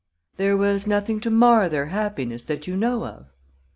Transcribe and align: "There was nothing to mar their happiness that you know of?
"There 0.37 0.57
was 0.57 0.87
nothing 0.87 1.19
to 1.19 1.29
mar 1.29 1.69
their 1.69 1.89
happiness 1.89 2.41
that 2.45 2.65
you 2.65 2.75
know 2.75 3.05
of? 3.05 3.27